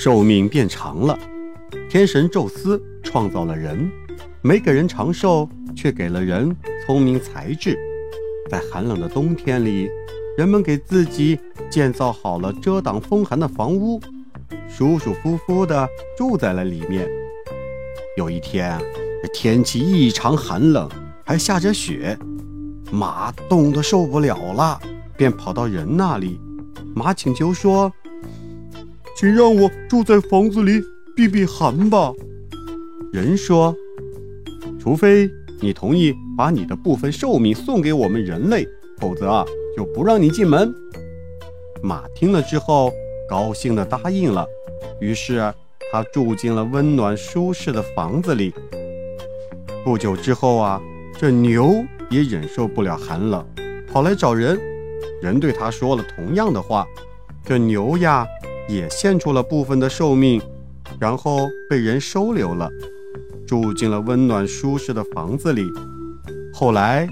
[0.00, 1.18] 寿命变长了。
[1.90, 3.90] 天神宙斯创造了人，
[4.42, 6.54] 没给人长寿，却给了人
[6.86, 7.76] 聪明才智。
[8.48, 9.88] 在寒冷的冬天里，
[10.36, 11.36] 人们给自己
[11.68, 14.00] 建造好了遮挡风寒的房屋，
[14.68, 17.08] 舒舒服服地住在了里面。
[18.16, 18.80] 有一天，
[19.34, 20.88] 天气异常寒冷，
[21.24, 22.16] 还下着雪，
[22.92, 24.80] 马冻得受不了了，
[25.16, 26.40] 便跑到人那里。
[26.94, 27.92] 马请求说
[29.18, 30.80] ：“请让我住在房子里
[31.16, 32.12] 避避寒吧。”
[33.12, 33.74] 人说
[34.78, 35.28] ：“除非
[35.60, 38.64] 你同意把你的部分寿命送给我们人类，
[38.98, 39.44] 否则啊，
[39.76, 40.72] 就不让你进门。”
[41.82, 42.92] 马听了之后，
[43.28, 44.46] 高兴地答应了。
[45.00, 45.52] 于是
[45.90, 48.54] 他住进了温暖舒适的房子里。
[49.84, 50.80] 不久之后啊，
[51.18, 53.44] 这牛也忍受不了寒冷，
[53.92, 54.56] 跑来找人。
[55.20, 56.86] 人对他说了同样的话，
[57.44, 58.24] 这牛呀
[58.68, 60.40] 也献出了部分的寿命，
[61.00, 62.70] 然后被人收留了，
[63.46, 65.64] 住进了温暖舒适的房子里。
[66.52, 67.08] 后来，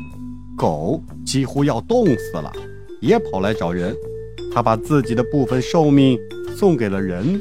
[0.57, 2.53] 狗几乎要冻死了，
[3.01, 3.95] 也跑来找人，
[4.53, 6.19] 他把自己的部分寿命
[6.57, 7.41] 送给了人，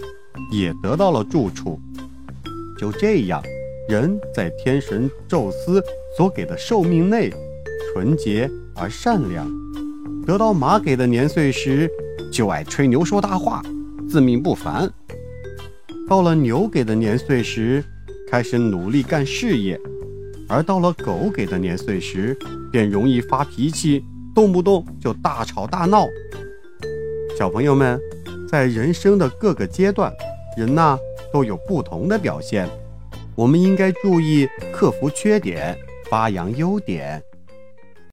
[0.52, 1.80] 也得到了住处。
[2.78, 3.42] 就这样，
[3.90, 5.84] 人在天神宙斯
[6.18, 7.34] 所给的寿命内，
[7.94, 9.48] 纯洁而善良。
[10.26, 11.90] 得到马给的年岁时，
[12.32, 13.62] 就爱吹牛说大话，
[14.08, 14.88] 自命不凡；
[16.08, 17.84] 到了牛给的年岁时，
[18.30, 19.78] 开始努力干事业；
[20.48, 22.38] 而到了狗给的年岁时，
[22.72, 24.04] 便容易发脾气，
[24.34, 26.08] 动不动就大吵大闹。
[27.38, 28.00] 小朋友们，
[28.48, 30.14] 在人生的各个阶段，
[30.58, 30.98] 人呐
[31.34, 32.70] 都有不同的表现，
[33.36, 35.78] 我们应该注意克服缺点，
[36.10, 37.22] 发扬优点。